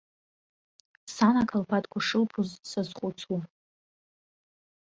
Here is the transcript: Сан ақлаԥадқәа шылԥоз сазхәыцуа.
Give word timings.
Сан 1.13 1.35
ақлаԥадқәа 1.41 1.99
шылԥоз 2.07 2.49
сазхәыцуа. 2.69 3.39